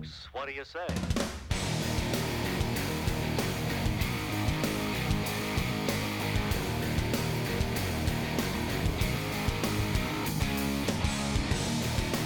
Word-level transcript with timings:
folks. 0.00 0.28
What 0.32 0.46
do 0.46 0.52
you 0.54 0.64
say? 0.64 1.19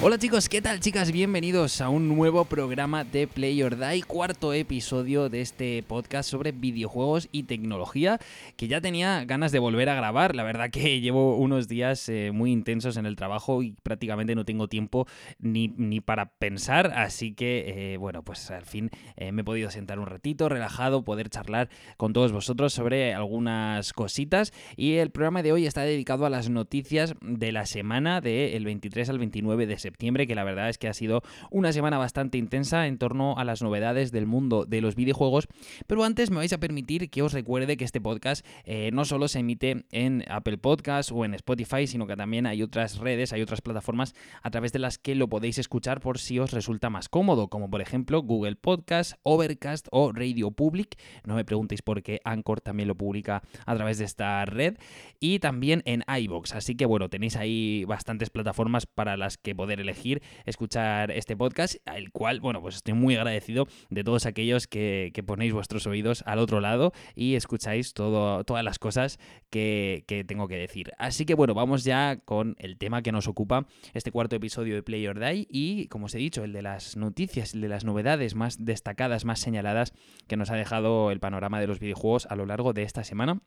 Hola 0.07 0.19
chicos, 0.19 0.51
¿qué 0.51 0.61
tal 0.61 0.81
chicas? 0.81 1.13
Bienvenidos 1.13 1.81
a 1.81 1.89
un 1.89 2.09
nuevo 2.09 2.45
programa 2.45 3.05
de 3.05 3.27
Play 3.27 3.63
or 3.63 3.79
Die, 3.79 4.03
cuarto 4.03 4.53
episodio 4.53 5.31
de 5.31 5.41
este 5.41 5.83
podcast 5.83 6.29
sobre 6.29 6.53
videojuegos 6.53 7.31
y 7.33 7.45
tecnología 7.45 8.19
que 8.59 8.69
ya 8.69 8.83
tenía 8.83 9.25
ganas 9.25 9.51
de 9.51 9.61
volver 9.61 9.89
a 9.89 9.95
grabar. 9.95 10.35
La 10.35 10.43
verdad 10.43 10.69
que 10.69 11.01
llevo 11.01 11.39
unos 11.39 11.69
días 11.69 12.07
eh, 12.11 12.33
muy 12.35 12.53
intensos 12.53 12.99
en 12.99 13.07
el 13.07 13.17
trabajo 13.17 13.63
y 13.63 13.77
prácticamente 13.83 14.35
no 14.35 14.45
tengo 14.45 14.69
tiempo 14.69 15.07
ni, 15.39 15.71
para 16.03 16.35
pensar, 16.35 16.93
así 16.95 17.33
que 17.33 17.95
eh, 17.95 17.97
bueno, 17.97 18.23
pues 18.23 18.51
al 18.51 18.67
fin 18.67 18.91
eh, 19.17 19.33
me 19.33 19.41
he 19.41 19.45
podido 19.45 19.71
sentar 19.71 19.99
un 19.99 20.07
ratito, 20.07 20.51
relajado, 20.51 21.03
poder 21.03 21.31
charlar 21.31 21.71
con 21.97 22.13
todos 22.13 22.31
vosotros 22.31 22.75
sobre 22.75 23.15
algunas 23.15 23.95
cositas 23.95 24.53
y 24.77 24.97
el 24.97 25.11
programa 25.11 25.43
de 25.43 25.53
hoy 25.53 25.65
está 25.65 25.81
dedicado 25.81 26.27
a 26.27 26.31
las 26.31 26.51
noticias 26.51 27.15
de 27.23 27.53
la 27.53 27.65
semana 27.65 28.21
del 28.21 28.67
23 28.67 29.09
al 29.09 29.19
29 29.19 29.67
de 29.67 29.79
septiembre 29.79 29.94
que 29.99 30.35
la 30.35 30.45
verdad 30.45 30.69
es 30.69 30.79
que 30.79 30.89
ha 30.89 30.95
sido 30.95 31.23
una 31.51 31.73
semana 31.73 31.99
bastante 31.99 32.39
intensa 32.39 32.87
en 32.87 32.99
torno 32.99 33.37
a 33.37 33.45
las 33.45 33.63
novedades 33.63 34.13
del 34.13 34.27
mundo 34.27 34.65
de 34.65 34.81
los 34.81 34.95
videojuegos. 34.95 35.49
Pero 35.87 36.05
antes 36.05 36.31
me 36.31 36.37
vais 36.37 36.53
a 36.53 36.59
permitir 36.59 37.11
que 37.11 37.23
os 37.23 37.33
recuerde 37.33 37.77
que 37.77 37.85
este 37.85 38.01
podcast 38.01 38.47
eh, 38.65 38.91
no 38.93 39.05
solo 39.05 39.29
se 39.29 39.41
emite 39.41 39.85
en 39.91 40.25
Apple 40.29 40.59
Podcasts 40.59 41.13
o 41.13 41.25
en 41.25 41.35
Spotify, 41.35 41.87
sino 41.87 42.07
que 42.07 42.17
también 42.17 42.47
hay 42.47 42.63
otras 42.63 42.99
redes, 42.99 43.33
hay 43.33 43.43
otras 43.43 43.61
plataformas 43.61 44.15
a 44.43 44.51
través 44.51 44.73
de 44.73 44.79
las 44.79 44.99
que 44.99 45.15
lo 45.15 45.29
podéis 45.29 45.59
escuchar 45.59 46.01
por 46.01 46.19
si 46.19 46.39
os 46.39 46.53
resulta 46.53 46.91
más 46.91 47.09
cómodo, 47.09 47.49
como 47.49 47.71
por 47.71 47.81
ejemplo 47.81 48.23
Google 48.23 48.57
Podcast, 48.57 49.15
Overcast 49.23 49.89
o 49.91 50.13
Radio 50.13 50.51
Public. 50.51 50.99
No 51.25 51.35
me 51.35 51.45
preguntéis 51.45 51.83
por 51.83 52.03
qué 52.03 52.21
Anchor 52.25 52.61
también 52.61 52.89
lo 52.89 52.95
publica 52.95 53.43
a 53.67 53.75
través 53.75 53.99
de 53.99 54.05
esta 54.05 54.45
red. 54.45 54.77
Y 55.21 55.39
también 55.39 55.83
en 55.87 56.05
iBox. 56.07 56.55
Así 56.55 56.75
que 56.75 56.87
bueno, 56.87 57.09
tenéis 57.09 57.37
ahí 57.37 57.85
bastantes 57.87 58.31
plataformas 58.31 58.87
para 58.87 59.17
las 59.17 59.39
que 59.39 59.55
poder 59.55 59.81
elegir 59.85 60.23
escuchar 60.45 61.11
este 61.11 61.37
podcast, 61.37 61.77
al 61.87 62.11
cual, 62.11 62.41
bueno, 62.41 62.61
pues 62.61 62.77
estoy 62.77 62.95
muy 62.95 63.15
agradecido 63.17 63.67
de 63.91 64.05
todos 64.05 64.27
aquellos 64.27 64.67
que, 64.67 65.13
ponéis 65.27 65.53
vuestros 65.53 65.87
oídos 65.87 66.23
al 66.27 66.39
otro 66.39 66.61
lado 66.61 66.93
y 67.15 67.37
escucháis 67.37 67.95
todo, 67.95 68.45
todas 68.45 68.65
las 68.65 68.79
cosas 68.79 69.19
que, 69.51 70.05
tengo 70.27 70.49
que 70.49 70.57
decir. 70.57 70.93
Así 70.99 71.25
que 71.25 71.35
bueno, 71.35 71.55
vamos 71.55 71.85
ya 71.85 72.17
con 72.25 72.57
el 72.59 72.77
tema 72.77 73.03
que 73.03 73.13
nos 73.13 73.29
ocupa 73.29 73.67
este 73.93 74.11
cuarto 74.11 74.37
episodio 74.37 74.75
de 74.75 74.83
Play 74.83 75.07
or 75.07 75.19
Die 75.19 75.47
y, 75.49 75.89
como 75.89 76.07
os 76.07 76.15
he 76.15 76.19
dicho, 76.19 76.45
el 76.45 76.53
de 76.53 76.63
las 76.63 76.97
noticias, 76.97 77.55
el 77.55 77.61
de 77.61 77.69
las 77.69 77.85
novedades 77.85 78.35
más 78.35 78.65
destacadas, 78.65 79.25
más 79.25 79.41
señaladas 79.41 79.93
que 80.27 80.37
nos 80.37 80.51
ha 80.51 80.57
dejado 80.57 81.11
el 81.11 81.21
panorama 81.21 81.61
de 81.61 81.67
los 81.67 81.79
videojuegos 81.79 82.27
a 82.27 82.37
lo 82.37 82.47
largo 82.47 82.73
de 82.73 82.83
esta 82.83 83.05
semana. 83.05 83.41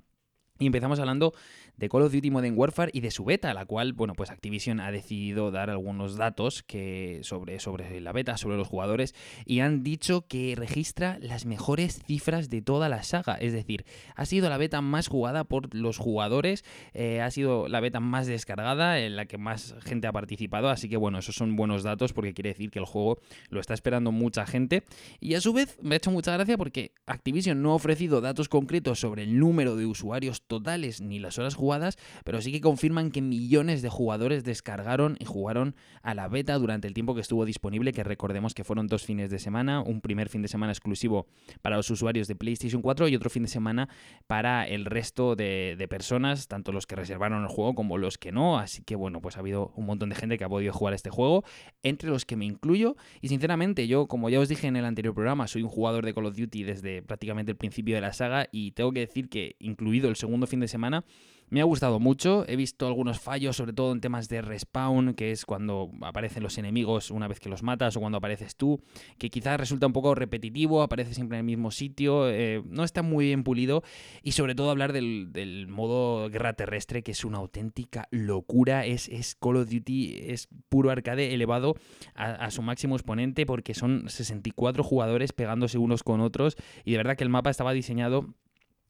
Y 0.59 0.65
empezamos 0.65 0.99
hablando 0.99 1.33
de 1.77 1.89
Call 1.89 2.01
of 2.01 2.11
Duty 2.11 2.31
Modern 2.31 2.57
Warfare 2.57 2.91
y 2.93 3.01
de 3.01 3.11
su 3.11 3.23
beta, 3.23 3.53
la 3.53 3.65
cual, 3.65 3.93
bueno, 3.93 4.15
pues 4.15 4.31
Activision 4.31 4.79
ha 4.79 4.91
decidido 4.91 5.51
dar 5.51 5.69
algunos 5.69 6.17
datos 6.17 6.63
que 6.63 7.19
sobre, 7.21 7.59
sobre 7.59 8.01
la 8.01 8.11
beta, 8.11 8.37
sobre 8.37 8.57
los 8.57 8.67
jugadores, 8.67 9.13
y 9.45 9.59
han 9.59 9.83
dicho 9.83 10.25
que 10.27 10.55
registra 10.57 11.19
las 11.21 11.45
mejores 11.45 12.01
cifras 12.05 12.49
de 12.49 12.61
toda 12.63 12.89
la 12.89 13.03
saga. 13.03 13.35
Es 13.35 13.53
decir, 13.53 13.85
ha 14.15 14.25
sido 14.25 14.49
la 14.49 14.57
beta 14.57 14.81
más 14.81 15.07
jugada 15.07 15.43
por 15.43 15.73
los 15.75 15.97
jugadores, 15.97 16.65
eh, 16.93 17.21
ha 17.21 17.29
sido 17.29 17.67
la 17.67 17.79
beta 17.79 17.99
más 17.99 18.25
descargada, 18.25 18.99
en 18.99 19.15
la 19.15 19.25
que 19.25 19.37
más 19.37 19.75
gente 19.83 20.07
ha 20.07 20.11
participado, 20.11 20.69
así 20.69 20.89
que 20.89 20.97
bueno, 20.97 21.19
esos 21.19 21.35
son 21.35 21.55
buenos 21.55 21.83
datos 21.83 22.11
porque 22.11 22.33
quiere 22.33 22.49
decir 22.49 22.71
que 22.71 22.79
el 22.79 22.85
juego 22.85 23.19
lo 23.49 23.59
está 23.59 23.75
esperando 23.75 24.11
mucha 24.11 24.47
gente. 24.47 24.83
Y 25.19 25.35
a 25.35 25.41
su 25.41 25.53
vez 25.53 25.77
me 25.81 25.95
ha 25.95 25.97
hecho 25.97 26.09
mucha 26.09 26.33
gracia 26.33 26.57
porque 26.57 26.93
Activision 27.05 27.61
no 27.61 27.71
ha 27.71 27.75
ofrecido 27.75 28.19
datos 28.19 28.49
concretos 28.49 28.99
sobre 28.99 29.23
el 29.23 29.37
número 29.37 29.75
de 29.75 29.85
usuarios 29.85 30.41
totales 30.47 31.01
ni 31.01 31.19
las 31.19 31.37
horas 31.37 31.55
jugadas, 31.55 31.97
pero 32.23 32.41
sí 32.41 32.51
que 32.51 32.61
confirman 32.61 33.11
que 33.11 33.21
millones 33.21 33.81
de 33.81 33.89
jugadores 33.89 34.43
descargaron 34.43 35.17
y 35.19 35.25
jugaron 35.25 35.75
a 36.01 36.13
la 36.13 36.27
beta 36.27 36.57
durante 36.57 36.87
el 36.87 36.93
tiempo 36.93 37.15
que 37.15 37.21
estuvo 37.21 37.45
disponible, 37.45 37.93
que 37.93 38.03
recordemos 38.03 38.53
que 38.53 38.63
fueron 38.63 38.87
dos 38.87 39.03
fines 39.03 39.29
de 39.29 39.39
semana, 39.39 39.81
un 39.81 40.01
primer 40.01 40.29
fin 40.29 40.41
de 40.41 40.47
semana 40.47 40.71
exclusivo 40.71 41.27
para 41.61 41.75
los 41.75 41.89
usuarios 41.89 42.27
de 42.27 42.35
PlayStation 42.35 42.81
4 42.81 43.07
y 43.07 43.15
otro 43.15 43.29
fin 43.29 43.43
de 43.43 43.49
semana 43.49 43.89
para 44.27 44.67
el 44.67 44.85
resto 44.85 45.35
de, 45.35 45.85
personas, 45.89 46.47
tanto 46.47 46.73
los 46.73 46.85
que 46.85 46.95
reservaron 46.95 47.43
el 47.43 47.47
juego 47.47 47.73
como 47.73 47.97
los 47.97 48.17
que 48.17 48.31
no, 48.31 48.57
así 48.57 48.83
que 48.83 48.95
bueno, 48.95 49.21
pues 49.21 49.37
ha 49.37 49.39
habido 49.39 49.71
un 49.75 49.85
montón 49.85 50.09
de 50.09 50.15
gente 50.15 50.37
que 50.37 50.43
ha 50.43 50.49
podido 50.49 50.73
jugar 50.73 50.93
este 50.93 51.09
juego, 51.09 51.43
entre 51.81 52.09
los 52.09 52.25
que 52.25 52.35
me 52.35 52.45
incluyo, 52.45 52.97
y 53.21 53.29
sinceramente 53.29 53.87
yo, 53.87 54.07
como 54.07 54.29
ya 54.29 54.39
os 54.39 54.49
dije 54.49 54.67
en 54.67 54.75
el 54.75 54.85
anterior 54.85 55.13
programa, 55.13 55.47
soy 55.47 55.63
un 55.63 55.69
jugador 55.69 56.05
de 56.05 56.13
Call 56.13 56.25
of 56.25 56.35
Duty 56.35 56.63
desde 56.63 57.01
prácticamente 57.01 57.51
el 57.51 57.57
principio 57.57 57.95
de 57.95 58.01
la 58.01 58.13
saga 58.13 58.49
y 58.51 58.71
tengo 58.71 58.91
que 58.91 58.99
decir 58.99 59.29
que 59.29 59.55
incluido 59.59 60.09
el 60.09 60.15
segundo 60.15 60.36
fin 60.45 60.59
de 60.59 60.67
semana. 60.67 61.03
Me 61.49 61.61
ha 61.61 61.63
gustado 61.63 62.01
mucho, 62.01 62.43
he 62.49 62.57
visto 62.57 62.87
algunos 62.87 63.21
fallos, 63.21 63.55
sobre 63.55 63.71
todo 63.71 63.93
en 63.93 64.01
temas 64.01 64.27
de 64.27 64.41
respawn, 64.41 65.13
que 65.13 65.31
es 65.31 65.45
cuando 65.45 65.89
aparecen 66.01 66.43
los 66.43 66.57
enemigos 66.57 67.09
una 67.09 67.29
vez 67.29 67.39
que 67.39 67.47
los 67.47 67.63
matas 67.63 67.95
o 67.95 68.01
cuando 68.01 68.17
apareces 68.17 68.57
tú, 68.57 68.81
que 69.17 69.29
quizás 69.29 69.57
resulta 69.57 69.87
un 69.87 69.93
poco 69.93 70.13
repetitivo, 70.13 70.81
aparece 70.81 71.13
siempre 71.13 71.37
en 71.37 71.39
el 71.39 71.45
mismo 71.45 71.71
sitio, 71.71 72.29
eh, 72.29 72.61
no 72.65 72.83
está 72.83 73.01
muy 73.01 73.27
bien 73.27 73.45
pulido. 73.45 73.81
Y 74.23 74.33
sobre 74.33 74.55
todo 74.55 74.71
hablar 74.71 74.91
del, 74.91 75.67
modo 75.69 76.29
guerra 76.29 76.51
terrestre, 76.51 77.01
que 77.01 77.11
es 77.11 77.23
una 77.23 77.37
auténtica 77.37 78.09
locura, 78.11 78.85
es, 78.85 79.07
es, 79.07 79.35
Call 79.35 79.55
of 79.55 79.69
Duty, 79.69 80.17
es 80.27 80.49
puro 80.67 80.89
arcade 80.89 81.33
elevado 81.33 81.75
a, 82.13 82.25
a 82.33 82.51
su 82.51 82.61
máximo 82.61 82.97
exponente 82.97 83.45
porque 83.45 83.73
son 83.73 84.09
64 84.09 84.83
jugadores 84.83 85.31
pegándose 85.31 85.77
unos 85.77 86.03
con 86.03 86.19
otros. 86.19 86.57
Y 86.83 86.91
de 86.91 86.97
verdad 86.97 87.15
que 87.15 87.23
el 87.23 87.29
mapa 87.29 87.51
estaba 87.51 87.71
diseñado 87.71 88.35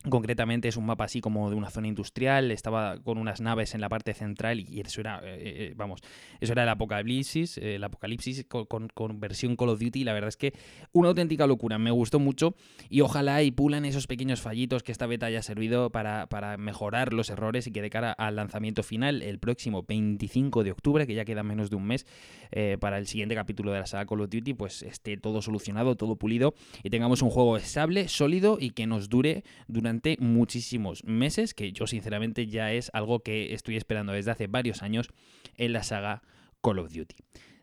Concretamente 0.03 0.67
es 0.67 0.77
un 0.77 0.85
mapa 0.85 1.05
así 1.05 1.21
como 1.21 1.49
de 1.49 1.55
una 1.55 1.71
zona 1.71 1.87
industrial, 1.87 2.51
estaba 2.51 2.99
con 2.99 3.17
unas 3.17 3.41
naves 3.41 3.73
en 3.73 3.81
la 3.81 3.89
parte 3.89 4.13
central 4.13 4.59
y 4.59 4.79
eso 4.79 5.01
era, 5.01 5.19
eh, 5.23 5.39
eh, 5.41 5.73
vamos, 5.75 6.01
eso 6.39 6.53
era 6.53 6.63
el 6.63 6.69
apocalipsis, 6.69 7.57
el 7.57 7.83
apocalipsis 7.83 8.45
con, 8.45 9.19
versión 9.19 9.55
Call 9.55 9.69
of 9.69 9.79
Duty, 9.79 10.03
la 10.03 10.13
verdad 10.13 10.29
es 10.29 10.37
que 10.37 10.53
una 10.93 11.09
auténtica 11.09 11.47
locura, 11.47 11.79
me 11.79 11.91
gustó 11.91 12.19
mucho 12.19 12.55
y 12.89 13.01
ojalá 13.01 13.41
y 13.41 13.51
pulan 13.51 13.85
esos 13.85 14.05
pequeños 14.05 14.39
fallitos 14.39 14.83
que 14.83 14.91
esta 14.91 15.07
beta 15.07 15.25
haya 15.25 15.41
servido 15.41 15.89
para, 15.89 16.27
mejorar 16.57 17.11
los 17.11 17.29
errores 17.31 17.65
y 17.67 17.71
que 17.71 17.81
de 17.81 17.89
cara 17.89 18.11
al 18.11 18.35
lanzamiento 18.35 18.83
final 18.83 19.23
el 19.23 19.39
próximo 19.39 19.83
25 19.83 20.63
de 20.63 20.71
octubre, 20.71 21.07
que 21.07 21.15
ya 21.15 21.25
queda 21.25 21.41
menos 21.41 21.69
de 21.71 21.75
un 21.75 21.85
mes 21.85 22.05
eh, 22.51 22.77
para 22.79 22.99
el 22.99 23.07
siguiente 23.07 23.35
capítulo 23.35 23.71
de 23.71 23.79
la 23.79 23.87
saga 23.87 24.05
Call 24.05 24.21
of 24.21 24.29
Duty, 24.29 24.53
pues 24.53 24.83
esté 24.83 25.17
todo 25.17 25.41
solucionado, 25.41 25.95
todo 25.95 26.15
pulido 26.15 26.53
y 26.83 26.91
tengamos 26.91 27.23
un 27.23 27.31
juego 27.31 27.57
estable, 27.57 28.07
sólido 28.07 28.57
y 28.61 28.69
que 28.69 28.85
nos 28.85 29.09
dure 29.09 29.43
durante 29.87 30.17
muchísimos 30.19 31.05
meses, 31.05 31.53
que 31.53 31.71
yo 31.71 31.87
sinceramente 31.87 32.47
ya 32.47 32.73
es 32.73 32.91
algo 32.93 33.21
que 33.21 33.53
estoy 33.53 33.77
esperando 33.77 34.11
desde 34.11 34.31
hace 34.31 34.47
varios 34.47 34.83
años 34.83 35.07
en 35.55 35.71
la 35.71 35.83
saga 35.83 36.23
Call 36.61 36.79
of 36.79 36.91
Duty. 36.91 37.15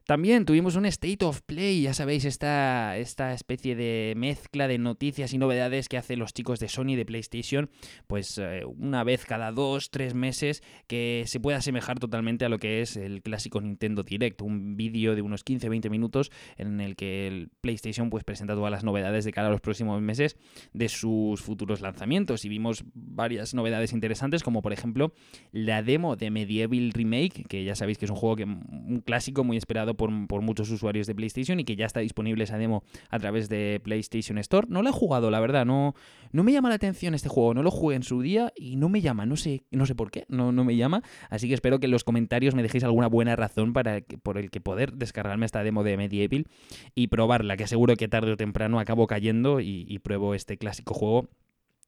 También 0.06 0.44
tuvimos 0.44 0.76
un 0.76 0.84
State 0.84 1.25
of 1.25 1.41
Play, 1.41 1.81
ya 1.81 1.94
sabéis, 1.94 2.26
esta, 2.26 2.98
esta 2.98 3.32
especie 3.32 3.75
de 3.75 4.12
mezcla 4.19 4.69
de 4.69 4.76
noticias 4.76 5.32
y 5.32 5.38
novedades 5.38 5.88
que 5.88 5.97
hacen 5.97 6.19
los 6.19 6.34
chicos 6.34 6.60
de 6.60 6.69
Sony 6.69 6.94
de 6.94 7.06
PlayStation, 7.06 7.70
pues 8.06 8.37
eh, 8.37 8.65
una 8.66 9.03
vez 9.03 9.25
cada 9.25 9.50
dos, 9.50 9.91
tres 9.91 10.12
meses, 10.12 10.62
que 10.88 11.25
se 11.26 11.41
puede 11.41 11.56
asemejar 11.56 12.00
totalmente 12.00 12.44
a 12.44 12.50
lo 12.50 12.59
que 12.59 12.82
es 12.82 12.98
el 12.98 13.22
clásico 13.22 13.62
Nintendo 13.62 14.03
Direct, 14.03 14.42
un 14.42 14.76
vídeo 14.76 15.15
de 15.15 15.22
unos 15.22 15.42
15-20 15.42 15.88
minutos 15.88 16.31
en 16.59 16.82
el 16.82 16.97
que 16.97 17.26
el 17.26 17.48
PlayStation 17.62 18.10
pues 18.10 18.25
presenta 18.25 18.54
todas 18.54 18.71
las 18.71 18.84
novedades 18.84 19.25
de 19.25 19.32
cara 19.32 19.48
a 19.48 19.50
los 19.50 19.62
próximos 19.62 20.03
meses 20.03 20.36
de 20.75 20.91
sus 20.91 21.41
futuros 21.41 21.81
lanzamientos. 21.81 22.44
Y 22.44 22.50
vimos 22.50 22.84
varias 23.15 23.55
novedades 23.55 23.93
interesantes 23.93 24.43
como 24.43 24.63
por 24.63 24.73
ejemplo 24.73 25.13
la 25.53 25.83
demo 25.83 26.17
de 26.17 26.31
Medieval 26.31 26.91
Remake, 26.93 27.45
que 27.49 27.65
ya 27.65 27.75
sabéis 27.75 27.99
que 27.99 28.05
es 28.05 28.11
un 28.11 28.17
juego 28.17 28.37
que 28.37 28.45
un 28.45 29.03
clásico 29.05 29.45
muy 29.45 29.57
esperado 29.57 29.95
por, 29.97 30.11
muchos 30.11 30.71
usuarios 30.71 31.07
de 31.07 31.15
PlayStation 31.15 31.61
y 31.61 31.65
que 31.65 31.77
ya 31.77 31.87
está 31.87 32.01
disponible 32.01 32.45
esa 32.45 32.59
demo 32.59 32.83
a 33.09 33.19
través 33.19 33.49
de 33.49 33.81
PlayStation 33.83 34.39
Store. 34.39 34.66
No 34.69 34.83
lo 34.83 34.91
he 34.91 34.93
jugado, 34.93 35.31
la 35.31 35.41
verdad, 35.41 35.65
no, 35.65 35.95
no 36.33 36.43
me 36.43 36.53
llama 36.53 36.69
la 36.69 36.75
atención 36.75 37.15
este 37.15 37.28
juego, 37.28 37.55
no 37.55 37.63
lo 37.63 37.71
jugué 37.71 37.97
en 37.97 38.03
su 38.03 38.21
día 38.21 38.53
y 38.57 38.77
no 38.77 38.89
me 38.89 39.01
llama, 39.01 39.27
no 39.27 39.37
sé, 39.37 39.65
no 39.71 39.87
sé 39.87 39.95
por 39.95 40.10
qué, 40.10 40.27
no, 40.28 40.53
no 40.53 40.65
me 40.65 40.77
llama. 40.77 41.03
Así 41.31 41.49
que 41.49 41.55
espero 41.55 41.81
que 41.81 41.87
en 41.87 41.93
los 41.93 42.05
comentarios 42.05 42.55
me 42.55 42.63
dejéis 42.63 42.84
alguna 42.84 43.07
buena 43.07 43.37
razón 43.37 43.72
para 43.72 44.01
por 44.22 44.39
el 44.39 44.51
que 44.51 44.60
poder 44.60 44.93
descargarme 44.93 45.47
esta 45.47 45.63
demo 45.63 45.84
de 45.84 45.97
Medieval 45.97 46.47
y 46.95 47.07
probarla, 47.07 47.57
que 47.57 47.67
seguro 47.67 47.97
que 47.97 48.09
tarde 48.09 48.33
o 48.33 48.37
temprano 48.37 48.78
acabo 48.81 49.07
cayendo 49.07 49.60
y 49.60 49.99
pruebo 50.01 50.34
este 50.34 50.59
clásico 50.59 50.95
juego 50.95 51.28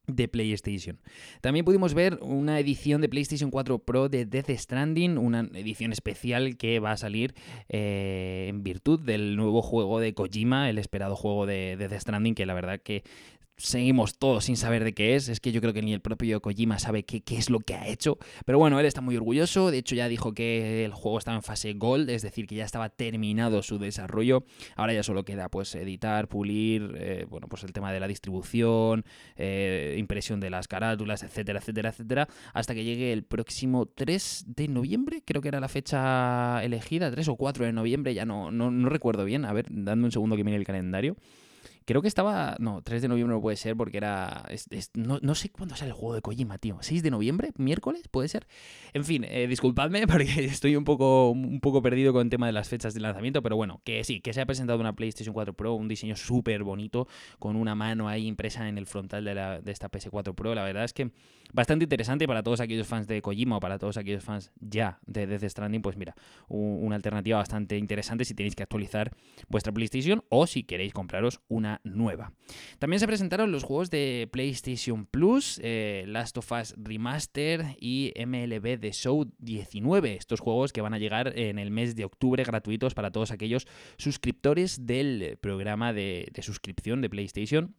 de 0.07 0.29
PlayStation. 0.29 0.99
También 1.41 1.65
pudimos 1.65 1.95
ver 1.95 2.19
una 2.23 2.59
edición 2.59 3.01
de 3.01 3.09
PlayStation 3.09 3.51
4 3.51 3.79
Pro 3.81 4.09
de 4.09 4.25
Death 4.25 4.51
Stranding, 4.51 5.19
una 5.19 5.41
edición 5.55 5.93
especial 5.93 6.57
que 6.57 6.81
va 6.81 6.93
a 6.93 6.97
salir 6.97 7.35
eh, 7.69 8.47
en 8.49 8.63
virtud 8.63 9.01
del 9.01 9.37
nuevo 9.37 9.63
juego 9.63 10.01
de 10.01 10.15
Kojima, 10.15 10.71
el 10.71 10.79
esperado 10.79 11.17
juego 11.17 11.47
de 11.47 11.77
Death 11.77 12.01
Stranding, 12.01 12.35
que 12.35 12.47
la 12.47 12.55
verdad 12.55 12.81
que 12.81 13.03
seguimos 13.57 14.19
todos 14.19 14.45
sin 14.45 14.57
saber 14.57 14.85
de 14.85 14.95
qué 14.95 15.17
es. 15.17 15.29
Es 15.29 15.41
que 15.41 15.53
yo 15.53 15.61
creo 15.61 15.73
que 15.73 15.83
ni 15.83 15.93
el 15.93 16.01
propio 16.01 16.41
Kojima 16.41 16.79
sabe 16.79 17.05
qué, 17.05 17.23
qué, 17.23 17.37
es 17.37 17.51
lo 17.51 17.61
que 17.61 17.75
ha 17.75 17.87
hecho. 17.89 18.19
Pero 18.45 18.59
bueno, 18.59 18.79
él 18.79 18.87
está 18.87 19.01
muy 19.01 19.17
orgulloso. 19.17 19.71
De 19.71 19.79
hecho, 19.79 19.95
ya 19.95 20.09
dijo 20.09 20.35
que 20.35 20.85
el 20.85 20.93
juego 20.93 21.19
estaba 21.19 21.37
en 21.37 21.43
fase 21.43 21.75
Gold, 21.75 22.11
es 22.11 22.23
decir, 22.23 22.47
que 22.47 22.55
ya 22.55 22.65
estaba 22.65 22.89
terminado 22.91 23.63
su 23.63 23.79
desarrollo. 23.79 24.45
Ahora 24.77 24.93
ya 24.93 25.03
solo 25.03 25.25
queda 25.25 25.49
pues 25.49 25.75
editar, 25.75 26.29
pulir, 26.29 26.95
eh, 26.99 27.27
bueno, 27.29 27.49
pues 27.49 27.65
el 27.65 27.73
tema 27.73 27.93
de 27.93 28.01
la 28.01 28.09
distribución, 28.09 29.05
eh, 29.37 29.97
impresión 29.99 30.41
de 30.41 30.51
las 30.51 30.69
carátulas, 30.69 31.23
etcétera, 31.23 31.59
etcétera, 31.59 31.91
etcétera, 31.91 32.29
hasta 32.53 32.75
que 32.75 32.85
llegue 32.85 33.13
el 33.13 33.25
próximo 33.25 33.87
3 33.87 34.45
de 34.49 34.69
noviembre. 34.69 35.23
Creo 35.25 35.43
que 35.43 35.49
era 35.49 35.61
la 35.61 35.69
fecha 35.69 36.63
elegida, 36.63 37.11
3 37.11 37.29
o 37.29 37.37
4 37.37 37.65
de 37.65 37.73
noviembre, 37.73 38.15
ya 38.15 38.25
no, 38.25 38.51
no, 38.51 38.71
no 38.71 38.89
recuerdo 38.89 39.25
bien. 39.25 39.45
A 39.45 39.53
ver, 39.53 39.67
dame 39.71 40.05
un 40.05 40.13
segundo 40.13 40.37
que 40.37 40.45
mire 40.45 40.57
el 40.57 40.65
calendario. 40.65 41.17
Creo 41.87 42.03
que 42.03 42.09
estaba. 42.09 42.57
No, 42.59 42.83
3 42.83 43.01
de 43.01 43.07
noviembre 43.07 43.37
no 43.37 43.41
puede 43.41 43.57
ser 43.57 43.77
porque 43.77 43.99
era. 43.99 44.45
no, 44.95 45.35
sé 45.37 45.51
cuándo 45.51 45.77
sale 45.77 45.91
el 45.91 45.97
juego 45.97 46.17
de 46.17 46.21
Kojima, 46.21 46.59
tío. 46.59 46.79
¿6 46.79 47.01
de 47.01 47.13
noviembre? 47.13 47.53
¿Miércoles? 47.59 48.09
¿Puede 48.11 48.27
ser? 48.27 48.49
En 48.93 49.05
fin, 49.05 49.25
eh, 49.25 49.47
disculpadme 49.47 50.05
porque 50.09 50.45
estoy 50.47 50.75
un 50.75 50.83
poco, 50.83 51.31
un 51.31 51.61
poco 51.61 51.83
perdido 51.83 52.13
con 52.13 52.27
el 52.27 52.31
tema 52.31 52.47
de 52.47 52.53
las 52.53 52.69
fechas 52.69 52.93
de 52.93 52.99
lanzamiento, 52.99 53.41
pero 53.41 53.55
bueno, 53.55 53.81
que 53.85 54.03
sí, 54.03 54.21
que 54.21 54.33
se 54.33 54.41
ha 54.41 54.47
presentado 54.47 54.81
una 54.81 54.95
PlayStation 54.95 55.33
4 55.33 55.55
Pro, 55.55 55.75
un 55.75 55.87
diseño 55.87 56.17
súper 56.17 56.65
bonito, 56.65 57.07
con 57.39 57.55
una 57.55 57.77
mano 57.77 58.09
ahí 58.09 58.27
impresa 58.27 58.69
en 58.69 58.79
el 58.79 58.87
frontal 58.87 59.25
de, 59.25 59.37
la, 59.37 59.61
de 59.61 59.71
esta 59.71 59.89
PS4 59.89 60.35
Pro. 60.35 60.57
La 60.57 60.65
verdad 60.65 60.83
es 60.83 60.93
que 60.93 61.13
bastante 61.53 61.85
interesante 61.85 62.27
para 62.27 62.43
todos 62.43 62.59
aquellos 62.59 62.89
fans 62.89 63.07
de 63.07 63.23
Kojima 63.23 63.59
o 63.59 63.61
para 63.61 63.79
todos 63.79 63.97
aquellos 63.97 64.25
fans 64.25 64.51
ya 64.59 64.99
de 65.07 65.29
Death 65.29 65.45
Stranding. 65.45 65.83
Pues 65.83 65.97
mira, 65.97 66.17
una 66.49 66.97
alternativa 66.97 67.39
bastante 67.39 67.79
interesante 67.79 68.25
si 68.25 68.35
tenéis 68.35 68.57
que 68.57 68.65
actualizar 68.65 69.13
vuestra 69.49 69.73
PlayStation 69.73 70.25
o 70.31 70.49
si 70.49 70.65
queréis 70.65 70.93
compraros 70.93 71.41
una 71.47 71.76
nueva. 71.85 72.33
También 72.79 73.01
se 73.01 73.07
presentaron 73.07 73.53
los 73.53 73.65
juegos 73.65 73.91
de 73.91 74.29
PlayStation 74.31 75.07
Plus, 75.07 75.61
eh, 75.63 76.05
Last 76.07 76.39
of 76.39 76.51
Us 76.53 76.75
Remaster 76.77 77.77
y 77.81 78.13
MLB 78.17 78.79
The 78.79 78.93
Show 78.93 79.31
19. 79.39 80.15
Estos 80.15 80.41
juegos 80.41 80.73
que 80.73 80.81
van 80.81 80.95
a 80.95 80.99
llegar 80.99 81.33
en 81.39 81.59
el 81.59 81.71
mes 81.71 81.97
de 81.97 82.05
octubre 82.05 82.43
gratuitos 82.45 82.95
para 82.95 83.11
todos 83.11 83.31
aquellos 83.31 83.67
suscriptores 83.99 84.87
del 84.87 85.39
programa 85.41 85.93
de 85.93 86.31
suscripción 86.43 87.01
de 87.01 87.11
PlayStation 87.11 87.75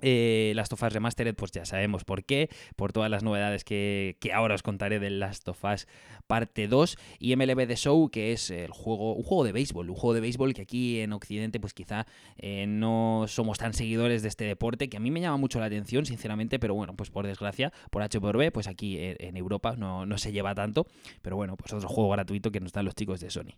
eh, 0.00 0.52
Last 0.54 0.72
of 0.72 0.82
Us 0.82 0.92
Remastered, 0.92 1.34
pues 1.34 1.52
ya 1.52 1.64
sabemos 1.64 2.04
por 2.04 2.24
qué, 2.24 2.50
por 2.76 2.92
todas 2.92 3.10
las 3.10 3.22
novedades 3.22 3.64
que, 3.64 4.16
ahora 4.32 4.54
os 4.54 4.62
contaré 4.62 4.98
del 4.98 5.20
Last 5.20 5.48
of 5.48 5.64
Us 5.64 5.86
parte 6.26 6.66
2 6.66 6.98
y 7.20 7.36
MLB 7.36 7.66
The 7.66 7.76
Show, 7.76 8.08
que 8.10 8.32
es 8.32 8.50
el 8.50 8.70
juego, 8.70 9.14
un 9.14 9.22
juego 9.22 9.44
de 9.44 9.52
béisbol, 9.52 9.88
un 9.88 9.96
juego 9.96 10.14
de 10.14 10.20
béisbol 10.20 10.54
que 10.54 10.62
aquí 10.62 11.00
en 11.00 11.12
Occidente 11.12 11.60
pues 11.60 11.72
quizá 11.72 12.06
eh, 12.38 12.66
no 12.66 13.26
somos 13.28 13.58
tan 13.58 13.72
seguidores 13.74 14.22
de 14.22 14.28
este 14.28 14.44
deporte, 14.44 14.88
que 14.88 14.96
a 14.96 15.00
mí 15.00 15.10
me 15.10 15.20
llama 15.20 15.36
mucho 15.36 15.60
la 15.60 15.66
atención, 15.66 16.04
sinceramente, 16.04 16.58
pero 16.58 16.74
bueno, 16.74 16.94
pues 16.94 17.10
por 17.10 17.26
desgracia, 17.26 17.72
por 17.90 18.02
H 18.02 18.20
por 18.20 18.36
B, 18.36 18.50
pues 18.50 18.66
aquí 18.66 18.98
en 18.98 19.36
Europa 19.36 19.76
no, 19.76 20.06
no 20.06 20.18
se 20.18 20.32
lleva 20.32 20.54
tanto, 20.54 20.86
pero 21.22 21.36
bueno, 21.36 21.56
pues 21.56 21.72
otro 21.72 21.88
juego 21.88 22.10
gratuito 22.10 22.50
que 22.50 22.60
nos 22.60 22.72
dan 22.72 22.84
los 22.84 22.94
chicos 22.94 23.20
de 23.20 23.30
Sony. 23.30 23.54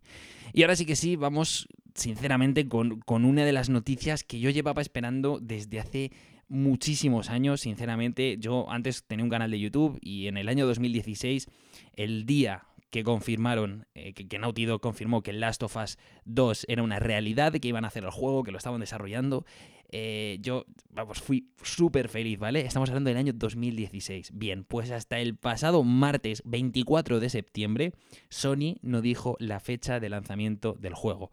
Y 0.52 0.62
ahora 0.62 0.76
sí 0.76 0.86
que 0.86 0.96
sí, 0.96 1.16
vamos 1.16 1.68
sinceramente 1.98 2.68
con, 2.68 3.00
con 3.00 3.24
una 3.24 3.44
de 3.44 3.52
las 3.52 3.68
noticias 3.68 4.24
que 4.24 4.40
yo 4.40 4.50
llevaba 4.50 4.82
esperando 4.82 5.38
desde 5.40 5.80
hace 5.80 6.10
muchísimos 6.48 7.30
años, 7.30 7.60
sinceramente. 7.60 8.36
Yo 8.38 8.70
antes 8.70 9.04
tenía 9.04 9.24
un 9.24 9.30
canal 9.30 9.50
de 9.50 9.60
YouTube 9.60 9.98
y 10.00 10.26
en 10.26 10.36
el 10.36 10.48
año 10.48 10.66
2016, 10.66 11.46
el 11.94 12.26
día 12.26 12.64
que 12.90 13.04
confirmaron, 13.04 13.86
eh, 13.94 14.14
que, 14.14 14.38
Naughty 14.38 14.64
Dog 14.64 14.80
confirmó 14.80 15.22
que 15.22 15.34
Last 15.34 15.62
of 15.62 15.76
Us 15.76 15.98
2 16.24 16.64
era 16.68 16.82
una 16.82 16.98
realidad, 16.98 17.52
que 17.52 17.68
iban 17.68 17.84
a 17.84 17.88
hacer 17.88 18.04
el 18.04 18.10
juego, 18.10 18.42
que 18.42 18.50
lo 18.50 18.56
estaban 18.56 18.80
desarrollando, 18.80 19.44
eh, 19.90 20.38
yo, 20.40 20.64
vamos, 20.90 21.20
fui 21.20 21.50
súper 21.62 22.08
feliz, 22.08 22.38
¿vale? 22.38 22.60
Estamos 22.60 22.88
hablando 22.88 23.08
del 23.08 23.18
año 23.18 23.32
2016. 23.34 24.30
Bien, 24.34 24.64
pues 24.64 24.90
hasta 24.90 25.18
el 25.18 25.36
pasado 25.36 25.82
martes 25.82 26.42
24 26.44 27.20
de 27.20 27.30
septiembre, 27.30 27.92
Sony 28.30 28.76
no 28.82 29.00
dijo 29.02 29.36
la 29.38 29.60
fecha 29.60 30.00
de 30.00 30.08
lanzamiento 30.08 30.74
del 30.74 30.94
juego 30.94 31.30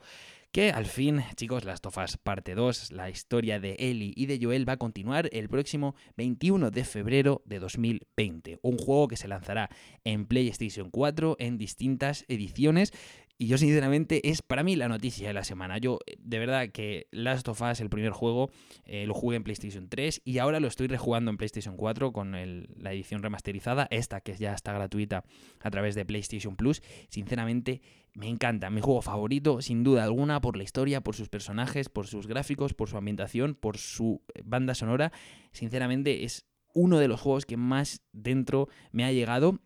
que 0.56 0.72
al 0.72 0.86
fin, 0.86 1.22
chicos, 1.36 1.66
Las 1.66 1.82
Tofas 1.82 2.16
parte 2.16 2.56
2, 2.56 2.94
la 2.94 3.10
historia 3.10 3.60
de 3.60 3.76
Ellie 3.78 4.14
y 4.16 4.26
de 4.26 4.40
Joel 4.42 4.66
va 4.66 4.74
a 4.74 4.78
continuar 4.78 5.28
el 5.34 5.50
próximo 5.50 5.96
21 6.16 6.72
de 6.72 6.86
febrero 6.86 7.42
de 7.44 7.60
2020. 7.60 8.60
Un 8.62 8.78
juego 8.78 9.10
que 9.10 9.18
se 9.18 9.28
lanzará 9.28 9.70
en 10.06 10.26
PlayStation 10.26 10.92
4 10.92 11.36
en 11.40 11.58
distintas 11.58 12.24
ediciones 12.30 12.94
y 13.38 13.48
yo 13.48 13.58
sinceramente 13.58 14.30
es 14.30 14.42
para 14.42 14.64
mí 14.64 14.76
la 14.76 14.88
noticia 14.88 15.28
de 15.28 15.34
la 15.34 15.44
semana. 15.44 15.78
Yo 15.78 16.00
eh, 16.06 16.16
de 16.20 16.40
verdad 16.40 16.70
que 16.70 17.08
Last 17.12 17.48
of 17.48 17.62
Us, 17.62 17.82
el 17.82 17.90
primer 17.90 18.12
juego, 18.12 18.50
eh, 18.86 19.06
lo 19.06 19.14
jugué 19.14 19.36
en 19.36 19.44
PlayStation 19.44 19.90
3 19.90 20.22
y 20.24 20.38
ahora 20.38 20.60
lo 20.60 20.68
estoy 20.68 20.88
rejugando 20.88 21.32
en 21.32 21.38
PlayStation 21.38 21.76
4 21.76 22.14
con 22.14 22.32
la 22.32 22.94
edición 22.94 23.24
remasterizada, 23.24 23.88
esta 23.90 24.22
que 24.22 24.36
ya 24.38 24.54
está 24.54 24.74
gratuita 24.74 25.24
a 25.62 25.72
través 25.72 25.96
de 25.96 26.06
PlayStation 26.06 26.56
Plus. 26.56 26.82
Sinceramente 27.10 27.82
me 28.14 28.30
encanta, 28.30 28.70
mi 28.70 28.80
juego 28.80 29.02
favorito 29.02 29.62
sin 29.62 29.84
duda 29.84 30.06
alguna 30.06 30.40
por 30.40 30.56
la 30.56 30.64
historia, 30.64 31.02
por 31.02 31.16
sus 31.16 31.28
personajes, 31.28 31.90
por 31.90 32.08
sus 32.08 32.28
gráficos, 32.28 32.74
por 32.74 32.90
su 32.90 32.98
ambientación, 32.98 33.56
por 33.56 33.78
su 33.78 34.22
eh, 34.34 34.42
banda 34.46 34.76
sonora. 34.76 35.12
Sinceramente 35.52 36.24
es 36.24 36.46
uno 36.74 37.00
de 37.00 37.08
los 37.08 37.20
juegos 37.20 37.46
que 37.46 37.58
más 37.58 38.02
dentro 38.12 38.70
me 38.92 39.06
ha 39.06 39.12
llegado 39.12 39.60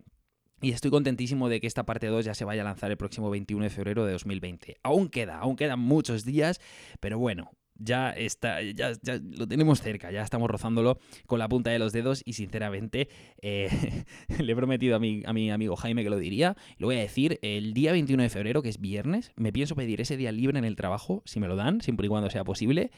y 0.60 0.72
estoy 0.72 0.90
contentísimo 0.90 1.48
de 1.48 1.60
que 1.60 1.66
esta 1.66 1.84
parte 1.84 2.06
2 2.06 2.24
ya 2.24 2.34
se 2.34 2.44
vaya 2.44 2.62
a 2.62 2.64
lanzar 2.64 2.90
el 2.90 2.96
próximo 2.96 3.30
21 3.30 3.64
de 3.64 3.70
febrero 3.70 4.04
de 4.04 4.12
2020. 4.12 4.76
Aún 4.82 5.08
queda, 5.08 5.38
aún 5.38 5.56
quedan 5.56 5.80
muchos 5.80 6.24
días, 6.24 6.60
pero 7.00 7.18
bueno, 7.18 7.50
ya 7.80 8.10
está, 8.10 8.62
ya, 8.62 8.92
lo 9.22 9.48
tenemos 9.48 9.80
cerca, 9.80 10.10
ya 10.10 10.22
estamos 10.22 10.50
rozándolo 10.50 10.98
con 11.26 11.38
la 11.38 11.48
punta 11.48 11.70
de 11.70 11.78
los 11.78 11.92
dedos 11.92 12.22
y 12.24 12.34
sinceramente 12.34 13.08
eh, 13.42 14.04
le 14.38 14.52
he 14.52 14.56
prometido 14.56 14.96
a 14.96 14.98
mi, 14.98 15.22
a 15.24 15.32
mi 15.32 15.50
amigo 15.50 15.76
Jaime 15.76 16.04
que 16.04 16.10
lo 16.10 16.18
diría, 16.18 16.56
lo 16.76 16.88
voy 16.88 16.96
a 16.96 17.00
decir, 17.00 17.38
el 17.42 17.72
día 17.72 17.92
21 17.92 18.22
de 18.22 18.28
febrero, 18.28 18.62
que 18.62 18.68
es 18.68 18.80
viernes, 18.80 19.32
me 19.36 19.52
pienso 19.52 19.74
pedir 19.74 20.00
ese 20.00 20.16
día 20.16 20.30
libre 20.30 20.58
en 20.58 20.64
el 20.64 20.76
trabajo, 20.76 21.22
si 21.24 21.40
me 21.40 21.48
lo 21.48 21.56
dan, 21.56 21.80
siempre 21.80 22.06
y 22.06 22.08
cuando 22.08 22.30
sea 22.30 22.44
posible, 22.44 22.90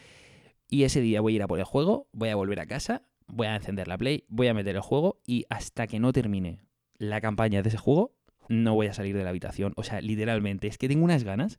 y 0.69 0.83
ese 0.83 1.01
día 1.01 1.21
voy 1.21 1.35
a 1.35 1.37
ir 1.37 1.43
a 1.43 1.49
por 1.49 1.59
el 1.59 1.65
juego, 1.65 2.09
voy 2.13 2.31
a 2.31 2.35
volver 2.35 2.59
a 2.61 2.67
casa, 2.67 3.03
voy 3.29 3.47
a 3.47 3.55
encender 3.55 3.89
la 3.89 3.99
Play, 3.99 4.25
voy 4.29 4.49
a 4.49 4.55
meter 4.55 4.75
el 4.75 4.83
juego 4.83 5.21
y 5.27 5.45
hasta 5.49 5.87
que 5.87 6.01
no 6.01 6.13
termine 6.13 6.61
la 7.03 7.21
campaña 7.21 7.63
de 7.63 7.69
ese 7.69 7.79
juego, 7.79 8.15
no 8.49 8.75
voy 8.75 8.87
a 8.87 8.95
salir 8.95 9.17
de 9.17 9.25
la 9.25 9.31
habitación. 9.31 9.73
O 9.77 9.83
sea, 9.83 10.01
literalmente, 10.01 10.69
es 10.69 10.79
que 10.79 10.89
tengo 10.89 11.05
unas 11.05 11.25
ganas 11.25 11.59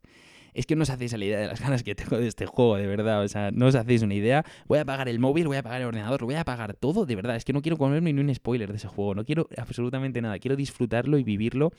es 0.54 0.66
que 0.66 0.76
no 0.76 0.82
os 0.82 0.90
hacéis 0.90 1.12
la 1.12 1.24
idea 1.24 1.40
de 1.40 1.48
las 1.48 1.60
ganas 1.64 1.82
que 1.82 1.94
tengo 1.94 2.16
de 2.18 2.26
este 2.28 2.46
juego, 2.46 2.76
de 2.76 2.86
verdad. 2.86 3.22
O 3.22 3.28
sea, 3.28 3.50
no 3.50 3.66
os 3.66 3.74
hacéis 3.74 4.02
una 4.02 4.14
idea. 4.14 4.44
Voy 4.66 4.78
a 4.78 4.82
apagar 4.82 5.08
el 5.08 5.18
móvil, 5.18 5.46
voy 5.46 5.56
a 5.56 5.60
apagar 5.60 5.80
el 5.80 5.88
ordenador, 5.88 6.24
voy 6.24 6.34
a 6.34 6.40
apagar 6.40 6.74
todo, 6.74 7.06
de 7.06 7.16
verdad. 7.16 7.36
Es 7.36 7.44
que 7.44 7.52
no 7.52 7.62
quiero 7.62 7.76
comerme 7.76 8.12
ni 8.12 8.20
un 8.20 8.34
spoiler 8.34 8.70
de 8.70 8.76
ese 8.76 8.88
juego. 8.88 9.14
No 9.14 9.24
quiero 9.24 9.48
absolutamente 9.56 10.22
nada. 10.22 10.38
Quiero 10.38 10.56
disfrutarlo 10.56 11.18
y 11.18 11.24
vivirlo 11.24 11.72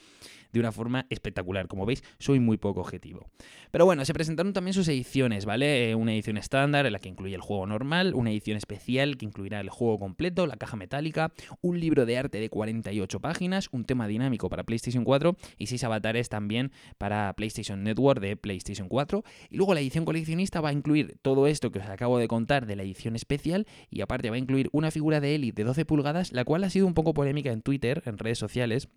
de 0.51 0.59
una 0.59 0.71
forma 0.71 1.05
espectacular. 1.09 1.67
Como 1.67 1.85
veis, 1.85 2.03
soy 2.19 2.39
muy 2.39 2.57
poco 2.57 2.81
objetivo. 2.81 3.29
Pero 3.71 3.85
bueno, 3.85 4.05
se 4.05 4.13
presentaron 4.13 4.53
también 4.53 4.73
sus 4.73 4.87
ediciones, 4.87 5.45
¿vale? 5.45 5.91
Eh, 5.91 5.95
una 5.95 6.13
edición 6.13 6.37
estándar 6.37 6.85
en 6.85 6.93
la 6.93 6.99
que 6.99 7.09
incluye 7.09 7.35
el 7.35 7.41
juego 7.41 7.65
normal, 7.67 8.13
una 8.13 8.31
edición 8.31 8.57
especial 8.57 9.17
que 9.17 9.25
incluirá 9.25 9.59
el 9.59 9.69
juego 9.69 9.99
completo, 9.99 10.47
la 10.47 10.57
caja 10.57 10.77
metálica, 10.77 11.33
un 11.61 11.79
libro 11.79 12.05
de 12.05 12.17
arte 12.17 12.39
de 12.39 12.49
48 12.49 13.19
páginas, 13.19 13.69
un 13.71 13.85
tema 13.85 14.07
dinámico 14.07 14.49
para 14.49 14.63
PlayStation 14.63 15.03
4 15.03 15.35
y 15.57 15.67
6 15.67 15.83
avatares 15.83 16.29
también 16.29 16.71
para 16.97 17.33
PlayStation 17.33 17.83
Network 17.83 18.21
de 18.21 18.37
PlayStation 18.37 18.64
4. 18.87 19.23
Y 19.49 19.57
luego 19.57 19.73
la 19.73 19.79
edición 19.79 20.05
coleccionista 20.05 20.61
va 20.61 20.69
a 20.69 20.73
incluir 20.73 21.17
todo 21.21 21.47
esto 21.47 21.71
que 21.71 21.79
os 21.79 21.85
acabo 21.85 22.17
de 22.17 22.27
contar 22.27 22.65
de 22.65 22.75
la 22.75 22.83
edición 22.83 23.15
especial 23.15 23.67
y 23.89 24.01
aparte 24.01 24.29
va 24.29 24.35
a 24.35 24.39
incluir 24.39 24.69
una 24.71 24.91
figura 24.91 25.21
de 25.21 25.35
Elite 25.35 25.61
de 25.61 25.67
12 25.67 25.85
pulgadas, 25.85 26.31
la 26.31 26.45
cual 26.45 26.63
ha 26.63 26.69
sido 26.69 26.87
un 26.87 26.93
poco 26.93 27.13
polémica 27.13 27.51
en 27.51 27.61
Twitter, 27.61 28.03
en 28.05 28.17
redes 28.17 28.39
sociales 28.39 28.89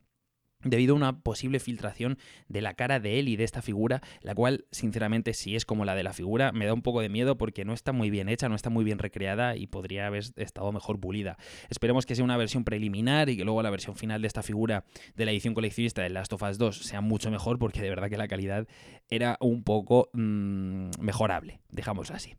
debido 0.64 0.94
a 0.94 0.96
una 0.96 1.20
posible 1.20 1.60
filtración 1.60 2.18
de 2.48 2.62
la 2.62 2.74
cara 2.74 2.98
de 2.98 3.18
él 3.18 3.28
y 3.28 3.36
de 3.36 3.44
esta 3.44 3.62
figura, 3.62 4.00
la 4.22 4.34
cual, 4.34 4.66
sinceramente, 4.72 5.32
si 5.34 5.54
es 5.54 5.64
como 5.64 5.84
la 5.84 5.94
de 5.94 6.02
la 6.02 6.12
figura, 6.12 6.52
me 6.52 6.66
da 6.66 6.74
un 6.74 6.82
poco 6.82 7.00
de 7.00 7.08
miedo 7.08 7.38
porque 7.38 7.64
no 7.64 7.72
está 7.72 7.92
muy 7.92 8.10
bien 8.10 8.28
hecha, 8.28 8.48
no 8.48 8.56
está 8.56 8.70
muy 8.70 8.84
bien 8.84 8.98
recreada 8.98 9.56
y 9.56 9.66
podría 9.66 10.06
haber 10.06 10.24
estado 10.36 10.72
mejor 10.72 10.98
pulida. 10.98 11.36
Esperemos 11.70 12.06
que 12.06 12.14
sea 12.14 12.24
una 12.24 12.36
versión 12.36 12.64
preliminar 12.64 13.28
y 13.28 13.36
que 13.36 13.44
luego 13.44 13.62
la 13.62 13.70
versión 13.70 13.94
final 13.94 14.20
de 14.20 14.28
esta 14.28 14.42
figura 14.42 14.84
de 15.14 15.24
la 15.24 15.30
edición 15.30 15.54
coleccionista 15.54 16.02
de 16.02 16.10
Last 16.10 16.32
of 16.32 16.42
Us 16.42 16.58
2 16.58 16.78
sea 16.78 17.00
mucho 17.00 17.30
mejor 17.30 17.58
porque 17.58 17.80
de 17.80 17.90
verdad 17.90 18.10
que 18.10 18.16
la 18.16 18.28
calidad 18.28 18.66
era 19.10 19.36
un 19.40 19.62
poco 19.62 20.10
mm, 20.12 20.90
mejorable, 21.00 21.60
dejamos 21.70 22.10
así. 22.10 22.34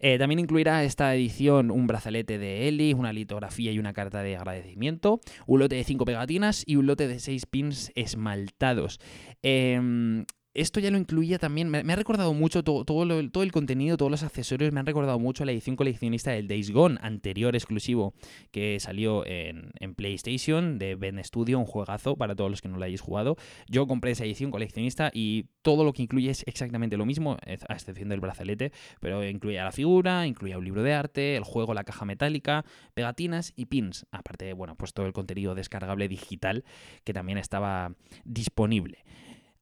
Eh, 0.00 0.18
también 0.18 0.38
incluirá 0.38 0.82
esta 0.82 1.14
edición 1.14 1.70
un 1.70 1.86
brazalete 1.86 2.38
de 2.38 2.68
Eli, 2.68 2.94
una 2.94 3.12
litografía 3.12 3.70
y 3.70 3.78
una 3.78 3.92
carta 3.92 4.22
de 4.22 4.36
agradecimiento, 4.36 5.20
un 5.46 5.60
lote 5.60 5.74
de 5.74 5.84
5 5.84 6.06
pegatinas 6.06 6.64
y 6.66 6.76
un 6.76 6.86
lote 6.86 7.06
de 7.06 7.20
6 7.20 7.44
pins 7.46 7.92
esmaltados. 7.94 8.98
Em, 9.42 10.24
esto 10.52 10.80
ya 10.80 10.90
lo 10.90 10.98
incluía 10.98 11.38
también, 11.38 11.70
me, 11.70 11.78
ha 11.78 11.96
recordado 11.96 12.34
mucho 12.34 12.64
todo, 12.64 12.84
todo, 12.84 13.02
el 13.42 13.52
contenido, 13.52 13.96
todos 13.96 14.10
los 14.10 14.24
accesorios, 14.24 14.72
me 14.72 14.80
han 14.80 14.86
recordado 14.86 15.18
mucho 15.20 15.44
la 15.44 15.52
edición 15.52 15.76
coleccionista 15.76 16.32
del 16.32 16.48
Days 16.48 16.72
Gone, 16.72 16.98
anterior 17.02 17.54
exclusivo 17.54 18.14
que 18.50 18.80
salió 18.80 19.24
en, 19.26 19.70
PlayStation 19.94 20.78
de 20.78 20.96
Ben 20.96 21.22
Studio, 21.22 21.58
un 21.58 21.66
juegazo 21.66 22.16
para 22.16 22.34
todos 22.34 22.50
los 22.50 22.62
que 22.62 22.68
no 22.68 22.78
lo 22.78 22.84
hayáis 22.84 23.00
jugado. 23.00 23.36
Yo 23.68 23.86
compré 23.86 24.12
esa 24.12 24.24
edición 24.24 24.50
coleccionista 24.50 25.10
y 25.12 25.46
todo 25.62 25.84
lo 25.84 25.92
que 25.92 26.02
incluye 26.02 26.30
es 26.30 26.42
exactamente 26.46 26.96
lo 26.96 27.06
mismo, 27.06 27.36
a 27.68 27.74
excepción 27.74 28.08
del 28.08 28.20
brazalete, 28.20 28.72
pero 29.00 29.24
incluía 29.24 29.64
la 29.64 29.72
figura, 29.72 30.26
incluía 30.26 30.58
un 30.58 30.64
libro 30.64 30.82
de 30.82 30.94
arte, 30.94 31.36
el 31.36 31.44
juego, 31.44 31.74
la 31.74 31.84
caja 31.84 32.04
metálica, 32.04 32.64
pegatinas 32.94 33.52
y 33.54 33.66
pins. 33.66 34.06
Aparte, 34.10 34.52
bueno, 34.52 34.74
pues 34.76 34.94
todo 34.94 35.06
el 35.06 35.12
contenido 35.12 35.54
descargable 35.54 36.08
digital 36.08 36.64
que 37.04 37.12
también 37.12 37.38
estaba 37.38 37.94
disponible. 38.24 39.04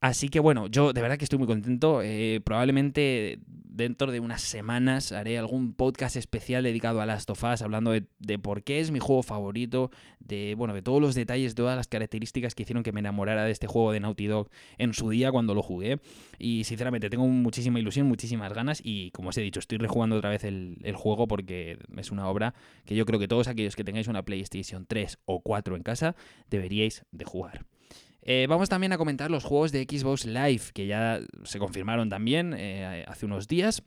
Así 0.00 0.28
que 0.28 0.38
bueno, 0.38 0.68
yo 0.68 0.92
de 0.92 1.02
verdad 1.02 1.18
que 1.18 1.24
estoy 1.24 1.38
muy 1.38 1.48
contento. 1.48 2.02
Eh, 2.02 2.40
probablemente 2.44 3.40
dentro 3.78 4.10
de 4.10 4.18
unas 4.18 4.42
semanas 4.42 5.12
haré 5.12 5.38
algún 5.38 5.72
podcast 5.72 6.16
especial 6.16 6.64
dedicado 6.64 7.00
a 7.00 7.06
Last 7.06 7.30
of 7.30 7.42
Us, 7.44 7.62
hablando 7.62 7.92
de, 7.92 8.38
por 8.38 8.64
qué 8.64 8.80
es 8.80 8.90
mi 8.90 8.98
juego 8.98 9.22
favorito, 9.22 9.92
de 10.18 10.54
bueno, 10.56 10.74
de 10.74 10.82
todos 10.82 11.00
los 11.00 11.14
detalles, 11.14 11.54
todas 11.54 11.76
las 11.76 11.86
características 11.86 12.56
que 12.56 12.64
hicieron 12.64 12.82
que 12.82 12.92
me 12.92 13.00
enamorara 13.00 13.44
de 13.44 13.52
este 13.52 13.68
juego 13.68 13.92
de 13.92 14.00
Naughty 14.00 14.26
Dog 14.26 14.50
en 14.78 14.94
su 14.94 15.10
día 15.10 15.30
cuando 15.30 15.54
lo 15.54 15.62
jugué. 15.62 16.00
Y 16.38 16.64
sinceramente 16.64 17.08
tengo 17.08 17.26
muchísima 17.26 17.78
ilusión, 17.78 18.06
muchísimas 18.06 18.52
ganas 18.52 18.80
y 18.82 19.12
como 19.12 19.30
os 19.30 19.38
he 19.38 19.42
dicho, 19.42 19.60
estoy 19.60 19.78
rejugando 19.78 20.16
otra 20.16 20.30
vez 20.30 20.42
el, 20.42 20.78
el 20.82 20.96
juego 20.96 21.28
porque 21.28 21.78
es 21.96 22.10
una 22.10 22.28
obra 22.28 22.54
que 22.84 22.96
yo 22.96 23.06
creo 23.06 23.20
que 23.20 23.28
todos 23.28 23.46
aquellos 23.46 23.76
que 23.76 23.84
tengáis 23.84 24.08
una 24.08 24.24
PlayStation 24.24 24.86
3 24.86 25.18
o 25.24 25.40
4 25.40 25.76
en 25.76 25.82
casa 25.84 26.16
deberíais 26.50 27.04
de 27.12 27.24
jugar. 27.24 27.64
Eh, 28.30 28.46
vamos 28.46 28.68
también 28.68 28.92
a 28.92 28.98
comentar 28.98 29.30
los 29.30 29.42
juegos 29.42 29.72
de 29.72 29.84
Xbox 29.84 30.26
Live, 30.26 30.64
que 30.74 30.86
ya 30.86 31.18
se 31.44 31.58
confirmaron 31.58 32.10
también 32.10 32.52
eh, 32.52 33.02
hace 33.08 33.24
unos 33.24 33.48
días. 33.48 33.82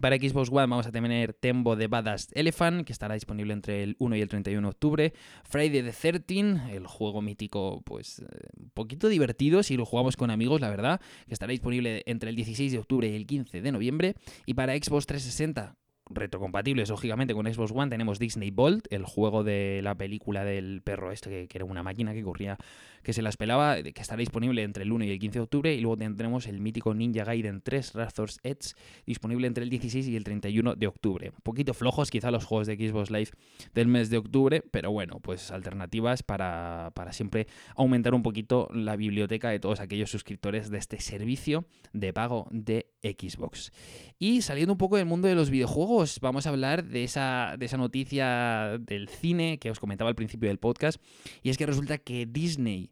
Para 0.00 0.14
Xbox 0.14 0.48
One 0.48 0.68
vamos 0.68 0.86
a 0.86 0.92
tener 0.92 1.34
Tembo 1.34 1.74
de 1.74 1.88
Badass 1.88 2.28
Elephant, 2.34 2.86
que 2.86 2.92
estará 2.92 3.14
disponible 3.14 3.52
entre 3.52 3.82
el 3.82 3.96
1 3.98 4.14
y 4.14 4.20
el 4.20 4.28
31 4.28 4.68
de 4.68 4.70
octubre. 4.70 5.12
Friday 5.42 5.82
the 5.82 5.90
13, 5.90 6.72
el 6.72 6.86
juego 6.86 7.20
mítico, 7.20 7.82
pues 7.84 8.20
eh, 8.20 8.26
un 8.60 8.70
poquito 8.70 9.08
divertido 9.08 9.64
si 9.64 9.76
lo 9.76 9.84
jugamos 9.84 10.16
con 10.16 10.30
amigos, 10.30 10.60
la 10.60 10.70
verdad, 10.70 11.00
que 11.26 11.34
estará 11.34 11.50
disponible 11.50 12.04
entre 12.06 12.30
el 12.30 12.36
16 12.36 12.70
de 12.70 12.78
octubre 12.78 13.08
y 13.08 13.16
el 13.16 13.26
15 13.26 13.60
de 13.60 13.72
noviembre. 13.72 14.14
Y 14.46 14.54
para 14.54 14.74
Xbox 14.74 15.06
360, 15.06 15.74
retrocompatibles, 16.10 16.90
lógicamente, 16.90 17.34
con 17.34 17.52
Xbox 17.52 17.72
One, 17.74 17.90
tenemos 17.90 18.18
Disney 18.18 18.50
Bolt, 18.50 18.86
el 18.90 19.04
juego 19.04 19.42
de 19.42 19.80
la 19.82 19.94
película 19.94 20.44
del 20.44 20.82
perro 20.82 21.10
este, 21.12 21.48
que, 21.48 21.56
era 21.56 21.64
una 21.64 21.82
máquina 21.82 22.12
que 22.12 22.22
corría 22.22 22.58
que 23.02 23.12
se 23.12 23.22
las 23.22 23.36
pelaba, 23.36 23.82
que 23.82 24.00
estará 24.00 24.18
disponible 24.18 24.62
entre 24.62 24.84
el 24.84 24.92
1 24.92 25.04
y 25.04 25.10
el 25.10 25.18
15 25.18 25.38
de 25.38 25.42
octubre. 25.42 25.74
Y 25.74 25.80
luego 25.80 25.98
tendremos 25.98 26.46
el 26.46 26.60
mítico 26.60 26.94
Ninja 26.94 27.24
Gaiden 27.24 27.60
3 27.62 27.92
Razor's 27.94 28.40
Edge, 28.42 28.74
disponible 29.06 29.46
entre 29.46 29.64
el 29.64 29.70
16 29.70 30.08
y 30.08 30.16
el 30.16 30.24
31 30.24 30.74
de 30.74 30.86
octubre. 30.86 31.30
Un 31.30 31.42
poquito 31.42 31.74
flojos 31.74 32.10
quizá 32.10 32.30
los 32.30 32.44
juegos 32.44 32.66
de 32.66 32.76
Xbox 32.76 33.10
Live 33.10 33.30
del 33.74 33.88
mes 33.88 34.08
de 34.08 34.16
octubre, 34.16 34.62
pero 34.70 34.90
bueno, 34.90 35.20
pues 35.20 35.50
alternativas 35.50 36.22
para, 36.22 36.92
para 36.94 37.12
siempre 37.12 37.46
aumentar 37.76 38.14
un 38.14 38.22
poquito 38.22 38.68
la 38.72 38.96
biblioteca 38.96 39.50
de 39.50 39.60
todos 39.60 39.80
aquellos 39.80 40.10
suscriptores 40.10 40.70
de 40.70 40.78
este 40.78 40.98
servicio 40.98 41.66
de 41.92 42.14
pago 42.14 42.48
de 42.50 42.86
Xbox. 43.02 43.70
Y 44.18 44.40
saliendo 44.40 44.72
un 44.72 44.78
poco 44.78 44.96
del 44.96 45.06
mundo 45.06 45.28
de 45.28 45.34
los 45.34 45.50
videojuegos, 45.50 45.93
vamos 46.20 46.46
a 46.46 46.50
hablar 46.50 46.84
de 46.84 47.04
esa, 47.04 47.56
de 47.58 47.66
esa 47.66 47.76
noticia 47.76 48.78
del 48.80 49.08
cine 49.08 49.58
que 49.58 49.70
os 49.70 49.80
comentaba 49.80 50.10
al 50.10 50.16
principio 50.16 50.48
del 50.48 50.58
podcast, 50.58 51.00
y 51.42 51.50
es 51.50 51.58
que 51.58 51.66
resulta 51.66 51.98
que 51.98 52.26
Disney 52.26 52.90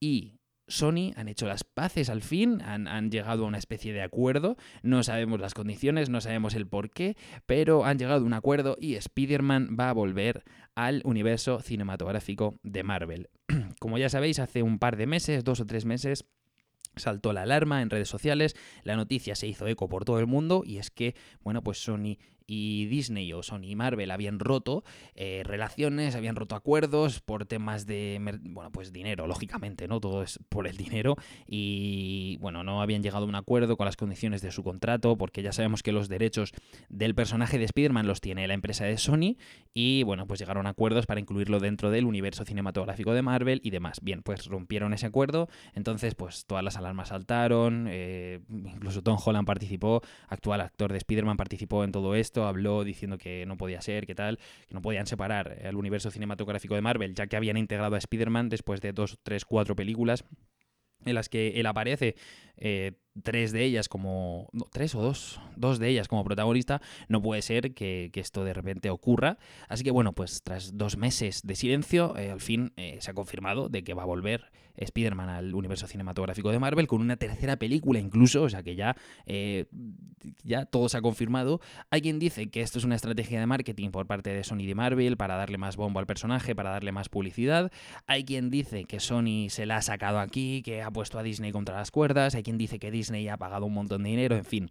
y 0.00 0.38
Sony 0.68 1.12
han 1.16 1.28
hecho 1.28 1.46
las 1.46 1.64
paces 1.64 2.10
al 2.10 2.22
fin, 2.22 2.60
han, 2.62 3.10
llegado 3.10 3.44
a 3.44 3.48
una 3.48 3.58
especie 3.58 3.92
de 3.92 4.02
acuerdo, 4.02 4.56
no 4.82 5.02
sabemos 5.02 5.40
las 5.40 5.54
condiciones, 5.54 6.10
no 6.10 6.20
sabemos 6.20 6.54
el 6.54 6.66
por 6.66 6.90
qué, 6.90 7.16
pero 7.46 7.84
han 7.84 7.98
llegado 7.98 8.22
a 8.22 8.26
un 8.26 8.34
acuerdo 8.34 8.76
y 8.78 8.94
Spider-Man 8.94 9.76
va 9.78 9.90
a 9.90 9.94
volver 9.94 10.44
al 10.74 11.00
universo 11.04 11.60
cinematográfico 11.60 12.58
de 12.62 12.82
Marvel. 12.82 13.30
Como 13.80 13.98
ya 13.98 14.10
sabéis, 14.10 14.38
hace 14.38 14.62
un 14.62 14.78
par 14.78 14.96
de 14.96 15.06
meses, 15.06 15.42
dos 15.42 15.60
o 15.60 15.66
tres 15.66 15.86
meses, 15.86 16.26
saltó 16.96 17.32
la 17.32 17.42
alarma 17.42 17.80
en 17.80 17.90
redes 17.90 18.08
sociales, 18.08 18.54
la 18.84 18.96
noticia 18.96 19.34
se 19.34 19.46
hizo 19.46 19.66
eco 19.66 19.88
por 19.88 20.04
todo 20.04 20.18
el 20.18 20.26
mundo 20.26 20.62
y 20.64 20.78
es 20.78 20.90
que, 20.90 21.14
bueno, 21.40 21.62
pues 21.62 21.78
Sony 21.82 22.18
y 22.48 22.86
Disney 22.86 23.32
o 23.34 23.42
Sony 23.42 23.66
y 23.66 23.76
Marvel 23.76 24.10
habían 24.10 24.40
roto 24.40 24.82
eh, 25.14 25.42
relaciones, 25.44 26.16
habían 26.16 26.34
roto 26.34 26.56
acuerdos 26.56 27.20
por 27.20 27.44
temas 27.44 27.86
de, 27.86 28.18
bueno, 28.42 28.72
pues 28.72 28.92
dinero, 28.92 29.26
lógicamente, 29.26 29.86
¿no? 29.86 30.00
Todo 30.00 30.22
es 30.22 30.40
por 30.48 30.66
el 30.66 30.76
dinero 30.76 31.16
y, 31.46 32.38
bueno, 32.40 32.64
no 32.64 32.80
habían 32.80 33.02
llegado 33.02 33.26
a 33.26 33.28
un 33.28 33.34
acuerdo 33.34 33.76
con 33.76 33.84
las 33.84 33.96
condiciones 33.96 34.40
de 34.40 34.50
su 34.50 34.64
contrato 34.64 35.16
porque 35.18 35.42
ya 35.42 35.52
sabemos 35.52 35.82
que 35.82 35.92
los 35.92 36.08
derechos 36.08 36.52
del 36.88 37.14
personaje 37.14 37.58
de 37.58 37.66
Spider-Man 37.66 38.06
los 38.06 38.22
tiene 38.22 38.48
la 38.48 38.54
empresa 38.54 38.86
de 38.86 38.96
Sony 38.96 39.36
y, 39.74 40.02
bueno, 40.04 40.26
pues 40.26 40.40
llegaron 40.40 40.66
a 40.66 40.70
acuerdos 40.70 41.04
para 41.04 41.20
incluirlo 41.20 41.60
dentro 41.60 41.90
del 41.90 42.06
universo 42.06 42.46
cinematográfico 42.46 43.12
de 43.12 43.20
Marvel 43.20 43.60
y 43.62 43.70
demás. 43.70 44.00
Bien, 44.00 44.22
pues 44.22 44.46
rompieron 44.46 44.94
ese 44.94 45.04
acuerdo, 45.04 45.48
entonces, 45.74 46.14
pues 46.14 46.46
todas 46.46 46.64
las 46.64 46.78
alarmas 46.78 47.08
saltaron, 47.08 47.86
eh, 47.90 48.40
incluso 48.48 49.02
Tom 49.02 49.18
Holland 49.22 49.46
participó, 49.46 50.00
actual 50.28 50.62
actor 50.62 50.92
de 50.92 50.98
Spider-Man 50.98 51.36
participó 51.36 51.84
en 51.84 51.92
todo 51.92 52.14
esto, 52.14 52.37
habló 52.46 52.84
diciendo 52.84 53.18
que 53.18 53.46
no 53.46 53.56
podía 53.56 53.80
ser, 53.80 54.06
que 54.06 54.14
tal, 54.14 54.38
que 54.66 54.74
no 54.74 54.82
podían 54.82 55.06
separar 55.06 55.58
el 55.62 55.76
universo 55.76 56.10
cinematográfico 56.10 56.74
de 56.74 56.80
Marvel, 56.80 57.14
ya 57.14 57.26
que 57.26 57.36
habían 57.36 57.56
integrado 57.56 57.94
a 57.94 57.98
Spider-Man 57.98 58.48
después 58.48 58.80
de 58.80 58.92
dos, 58.92 59.18
tres, 59.22 59.44
cuatro 59.44 59.76
películas 59.76 60.24
en 61.04 61.14
las 61.14 61.28
que 61.28 61.60
él 61.60 61.66
aparece, 61.66 62.16
eh, 62.56 62.92
tres 63.22 63.52
de 63.52 63.64
ellas 63.64 63.88
como. 63.88 64.48
tres 64.72 64.94
o 64.94 65.02
dos. 65.02 65.40
Dos 65.56 65.78
de 65.78 65.88
ellas 65.88 66.08
como 66.08 66.24
protagonista. 66.24 66.80
No 67.08 67.22
puede 67.22 67.42
ser 67.42 67.74
que, 67.74 68.10
esto 68.14 68.44
de 68.44 68.52
repente 68.52 68.90
ocurra. 68.90 69.38
Así 69.68 69.84
que 69.84 69.90
bueno, 69.90 70.12
pues 70.12 70.42
tras 70.42 70.76
dos 70.76 70.96
meses 70.96 71.42
de 71.44 71.54
silencio, 71.54 72.16
eh, 72.16 72.30
al 72.30 72.40
fin 72.40 72.72
eh, 72.76 72.98
se 73.00 73.10
ha 73.10 73.14
confirmado 73.14 73.68
de 73.68 73.84
que 73.84 73.94
va 73.94 74.02
a 74.02 74.06
volver 74.06 74.50
Spider-Man 74.76 75.28
al 75.28 75.54
universo 75.54 75.86
cinematográfico 75.86 76.50
de 76.50 76.58
Marvel 76.58 76.86
con 76.86 77.00
una 77.00 77.16
tercera 77.16 77.56
película 77.56 77.98
incluso. 77.98 78.42
O 78.42 78.48
sea 78.48 78.62
que 78.62 78.76
ya, 78.76 78.96
ya 80.44 80.64
todo 80.66 80.88
se 80.88 80.98
ha 80.98 81.02
confirmado. 81.02 81.60
Hay 81.90 82.00
quien 82.00 82.18
dice 82.18 82.48
que 82.48 82.60
esto 82.60 82.78
es 82.78 82.84
una 82.84 82.94
estrategia 82.94 83.40
de 83.40 83.46
marketing 83.46 83.90
por 83.90 84.06
parte 84.06 84.30
de 84.30 84.44
Sony 84.44 84.66
de 84.66 84.74
Marvel 84.74 85.16
para 85.16 85.36
darle 85.36 85.58
más 85.58 85.76
bombo 85.76 86.00
al 86.00 86.06
personaje, 86.06 86.54
para 86.54 86.70
darle 86.70 86.92
más 86.92 87.08
publicidad. 87.08 87.70
Hay 88.06 88.24
quien 88.24 88.50
dice 88.50 88.84
que 88.84 89.00
Sony 89.00 89.48
se 89.50 89.66
la 89.66 89.76
ha 89.76 89.82
sacado 89.82 90.18
aquí, 90.20 90.62
que 90.62 90.82
ha 90.82 90.90
puesto 90.90 91.18
a 91.18 91.22
Disney 91.22 91.52
contra 91.52 91.76
las 91.76 91.90
cuerdas. 91.90 92.34
Hay 92.34 92.42
quien 92.42 92.58
dice 92.58 92.78
que 92.78 92.90
Disney 92.90 93.07
ha 93.28 93.36
pagado 93.36 93.66
un 93.66 93.74
montón 93.74 94.02
de 94.02 94.10
dinero, 94.10 94.36
en 94.36 94.44
fin, 94.44 94.70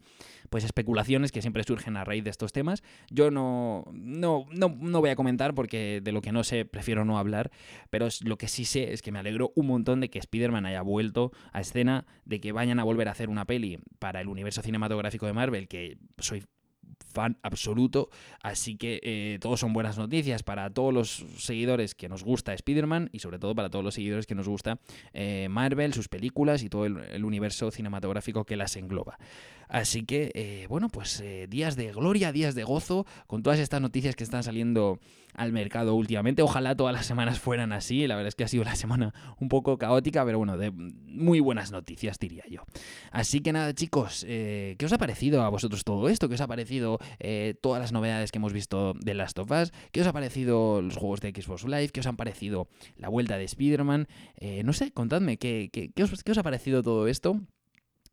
pues 0.49 0.63
especulaciones 0.63 1.31
que 1.31 1.41
siempre 1.41 1.63
surgen 1.63 1.97
a 1.97 2.03
raíz 2.03 2.23
de 2.23 2.29
estos 2.29 2.51
temas. 2.51 2.83
Yo 3.09 3.31
no, 3.31 3.85
no, 3.93 4.45
no, 4.51 4.75
no 4.79 4.99
voy 4.99 5.09
a 5.09 5.15
comentar 5.15 5.53
porque 5.53 6.01
de 6.03 6.11
lo 6.11 6.21
que 6.21 6.31
no 6.31 6.43
sé 6.43 6.65
prefiero 6.65 7.05
no 7.05 7.17
hablar, 7.17 7.51
pero 7.89 8.07
lo 8.23 8.37
que 8.37 8.47
sí 8.47 8.65
sé 8.65 8.93
es 8.93 9.01
que 9.01 9.11
me 9.11 9.19
alegro 9.19 9.51
un 9.55 9.67
montón 9.67 9.99
de 9.99 10.09
que 10.09 10.19
Spider-Man 10.19 10.65
haya 10.65 10.81
vuelto 10.81 11.31
a 11.51 11.61
escena, 11.61 12.05
de 12.25 12.39
que 12.39 12.51
vayan 12.51 12.79
a 12.79 12.83
volver 12.83 13.07
a 13.07 13.11
hacer 13.11 13.29
una 13.29 13.45
peli 13.45 13.79
para 13.99 14.21
el 14.21 14.27
universo 14.27 14.61
cinematográfico 14.61 15.25
de 15.25 15.33
Marvel, 15.33 15.67
que 15.67 15.97
soy 16.17 16.43
fan 17.17 17.37
absoluto. 17.41 18.09
Así 18.41 18.77
que 18.77 18.99
eh, 19.01 19.39
todos 19.41 19.59
son 19.59 19.73
buenas 19.73 19.97
noticias 19.97 20.43
para 20.43 20.69
todos 20.69 20.93
los 20.93 21.25
seguidores 21.37 21.95
que 21.95 22.09
nos 22.09 22.23
gusta 22.23 22.53
Spider-Man 22.53 23.09
y 23.11 23.19
sobre 23.19 23.39
todo 23.39 23.55
para 23.55 23.71
todos 23.71 23.83
los 23.83 23.95
seguidores 23.95 24.27
que 24.27 24.35
nos 24.35 24.47
gusta 24.47 24.79
eh, 25.13 25.47
Marvel, 25.49 25.93
sus 25.93 26.09
películas 26.09 26.61
y 26.61 26.69
todo 26.69 26.85
el, 26.85 27.25
universo 27.25 27.71
cinematográfico 27.71 28.45
que 28.45 28.55
las 28.55 28.75
engloba. 28.75 29.17
Así 29.67 30.03
que, 30.03 30.31
eh, 30.33 30.65
bueno, 30.69 30.87
pues 30.87 31.21
días 31.49 31.75
de 31.75 31.91
gloria, 31.91 32.31
días 32.31 32.55
de 32.55 32.63
gozo 32.63 33.05
con 33.25 33.43
todas 33.43 33.59
estas 33.59 33.81
noticias 33.81 34.15
que 34.15 34.23
están 34.23 34.43
saliendo 34.43 34.99
al 35.33 35.51
mercado 35.51 35.93
últimamente. 35.95 36.41
Ojalá 36.41 36.73
todas 36.73 36.93
las 36.93 37.05
semanas 37.05 37.39
fueran 37.39 37.73
así. 37.73 38.07
La 38.07 38.15
verdad 38.15 38.29
es 38.29 38.35
que 38.35 38.45
ha 38.45 38.47
sido 38.47 38.63
la 38.63 38.75
semana 38.75 39.13
un 39.39 39.49
poco 39.49 39.77
caótica, 39.77 40.23
pero 40.23 40.37
bueno, 40.37 40.57
de 40.57 40.71
muy 40.71 41.41
buenas 41.41 41.71
noticias, 41.71 42.17
diría 42.17 42.45
yo. 42.49 42.61
Así 43.11 43.41
que 43.41 43.51
nada, 43.51 43.73
chicos, 43.73 44.23
¿qué 44.25 44.77
os 44.81 44.93
ha 44.93 44.97
parecido 44.97 45.41
a 45.41 45.49
vosotros 45.49 45.83
todo 45.83 46.07
esto? 46.07 46.29
¿Qué 46.29 46.35
os 46.35 46.41
ha 46.41 46.47
parecido 46.47 46.86
eh, 47.19 47.55
todas 47.61 47.81
las 47.81 47.91
novedades 47.91 48.31
que 48.31 48.37
hemos 48.37 48.53
visto 48.53 48.93
de 48.99 49.13
Last 49.13 49.39
of 49.39 49.51
Us. 49.51 49.71
¿Qué 49.91 50.01
os 50.01 50.07
ha 50.07 50.13
parecido 50.13 50.81
los 50.81 50.95
juegos 50.95 51.21
de 51.21 51.31
Xbox 51.31 51.65
Live? 51.65 51.89
¿Qué 51.89 51.99
os 51.99 52.07
han 52.07 52.17
parecido 52.17 52.67
la 52.95 53.09
vuelta 53.09 53.37
de 53.37 53.45
Spider-Man? 53.45 54.07
Eh, 54.37 54.63
no 54.63 54.73
sé, 54.73 54.91
contadme, 54.91 55.37
¿qué, 55.37 55.69
qué, 55.71 56.03
os, 56.03 56.23
¿qué 56.23 56.31
os 56.31 56.37
ha 56.37 56.43
parecido 56.43 56.83
todo 56.83 57.07
esto? 57.07 57.41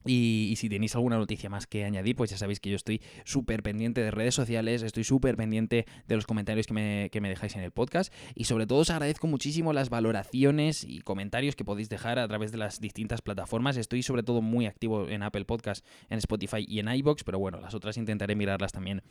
Y, 0.07 0.55
si 0.57 0.69
tenéis 0.69 0.95
alguna 0.95 1.17
noticia 1.17 1.51
más 1.51 1.67
que 1.67 1.85
añadir, 1.85 2.17
pues 2.17 2.31
ya 2.31 2.37
sabéis 2.37 2.61
que 2.61 2.71
yo 2.71 2.77
estoy 2.77 3.01
súper 3.25 3.63
pendiente 3.63 4.01
de 4.01 4.11
redes 4.11 4.35
sociales, 4.35 4.83
estoy 4.83 5.05
súper 5.05 5.37
pendiente 5.37 5.87
de 6.07 6.17
los 6.17 6.27
comentarios 6.27 6.67
que 6.67 6.75
me, 6.75 7.09
que 7.11 7.21
me, 7.21 7.29
dejáis 7.29 7.57
en 7.57 7.63
el 7.63 7.73
podcast 7.73 8.13
y 8.35 8.45
sobre 8.45 8.67
todo 8.67 8.79
os 8.81 8.91
agradezco 8.91 9.27
muchísimo 9.27 9.73
las 9.73 9.91
valoraciones 9.91 10.85
y 10.85 11.01
comentarios 11.01 11.57
que 11.57 11.65
podéis 11.65 11.89
dejar 11.89 12.19
a 12.19 12.29
través 12.29 12.53
de 12.53 12.59
las 12.59 12.81
distintas 12.81 13.23
plataformas. 13.23 13.77
Estoy 13.77 14.03
sobre 14.03 14.23
todo 14.23 14.43
muy 14.43 14.67
activo 14.67 15.09
en 15.09 15.23
Apple 15.23 15.45
Podcast, 15.45 15.85
en 16.11 16.19
Spotify 16.19 16.65
y 16.67 16.79
en 16.79 16.89
iBox, 16.89 17.25
pero 17.25 17.39
bueno, 17.39 17.61
las 17.61 17.75
otras 17.75 17.97
intentaré 17.97 18.37
mirarlas 18.37 18.73
también 18.73 19.03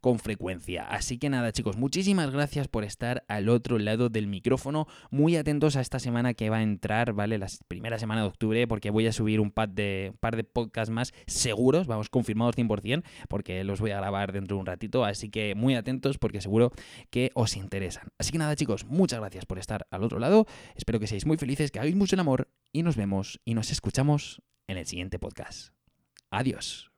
con 0.00 0.18
frecuencia. 0.18 0.86
Así 0.88 1.18
que 1.18 1.30
nada 1.30 1.52
chicos, 1.52 1.76
muchísimas 1.76 2.30
gracias 2.30 2.68
por 2.68 2.84
estar 2.84 3.24
al 3.28 3.48
otro 3.48 3.78
lado 3.78 4.08
del 4.08 4.26
micrófono, 4.26 4.86
muy 5.10 5.36
atentos 5.36 5.76
a 5.76 5.80
esta 5.80 5.98
semana 5.98 6.34
que 6.34 6.50
va 6.50 6.58
a 6.58 6.62
entrar, 6.62 7.12
¿vale? 7.12 7.38
La 7.38 7.48
primera 7.68 7.98
semana 7.98 8.22
de 8.22 8.28
octubre 8.28 8.66
porque 8.66 8.90
voy 8.90 9.06
a 9.06 9.12
subir 9.12 9.40
un 9.40 9.50
par 9.50 9.70
de, 9.70 10.12
par 10.20 10.36
de 10.38 10.44
podcasts 10.44 10.90
más 10.90 11.12
seguros, 11.26 11.86
vamos, 11.86 12.08
confirmados 12.08 12.56
100%, 12.56 13.02
porque 13.28 13.62
los 13.64 13.80
voy 13.80 13.90
a 13.90 13.98
grabar 13.98 14.32
dentro 14.32 14.56
de 14.56 14.60
un 14.60 14.66
ratito, 14.66 15.04
así 15.04 15.28
que 15.28 15.54
muy 15.54 15.74
atentos 15.74 16.16
porque 16.16 16.40
seguro 16.40 16.72
que 17.10 17.30
os 17.34 17.56
interesan. 17.56 18.08
Así 18.18 18.32
que 18.32 18.38
nada 18.38 18.56
chicos, 18.56 18.86
muchas 18.86 19.20
gracias 19.20 19.44
por 19.44 19.58
estar 19.58 19.86
al 19.90 20.02
otro 20.02 20.18
lado, 20.18 20.46
espero 20.74 20.98
que 20.98 21.06
seáis 21.06 21.26
muy 21.26 21.36
felices, 21.36 21.70
que 21.70 21.78
hagáis 21.78 21.96
mucho 21.96 22.16
el 22.16 22.20
amor 22.20 22.48
y 22.72 22.82
nos 22.82 22.96
vemos 22.96 23.40
y 23.44 23.54
nos 23.54 23.70
escuchamos 23.70 24.40
en 24.66 24.78
el 24.78 24.86
siguiente 24.86 25.18
podcast. 25.18 25.74
Adiós. 26.30 26.86